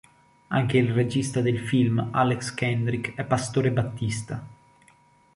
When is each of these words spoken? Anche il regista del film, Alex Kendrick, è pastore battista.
Anche 0.47 0.79
il 0.79 0.91
regista 0.91 1.41
del 1.41 1.59
film, 1.59 2.07
Alex 2.09 2.55
Kendrick, 2.55 3.13
è 3.13 3.23
pastore 3.23 3.69
battista. 3.71 4.43